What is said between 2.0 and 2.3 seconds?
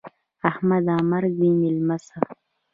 سه.